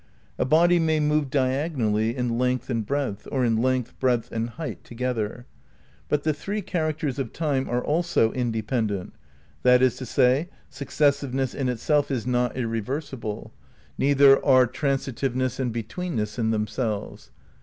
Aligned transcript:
(A 0.39 0.45
body 0.45 0.79
may 0.79 0.99
move 0.99 1.29
diagonally 1.29 2.15
in 2.17 2.39
length 2.39 2.71
and 2.71 2.83
breadth, 2.83 3.27
or 3.31 3.45
in 3.45 3.57
length, 3.61 3.93
breadth 3.99 4.31
and 4.31 4.49
height 4.49 4.83
together.) 4.83 5.45
But 6.09 6.23
the 6.23 6.33
three 6.33 6.63
characters 6.63 7.19
of 7.19 7.31
time 7.33 7.69
are 7.69 7.83
also 7.83 8.31
independent. 8.31 9.13
That 9.61 9.83
is 9.83 9.97
to 9.97 10.07
say, 10.07 10.49
successiveness 10.71 11.53
in 11.53 11.69
itself 11.69 12.09
is 12.09 12.25
not 12.25 12.57
irreversible; 12.57 13.53
neither 13.95 14.37
315 14.37 14.41
316 14.41 14.41
APPENDIX 14.41 14.43
II 14.43 14.43
Continued 14.43 14.55
are 14.57 14.79
transitiveness 14.81 15.59
and 15.59 15.71
betweenness 15.71 16.39
in 16.39 16.49
themselves. 16.49 17.29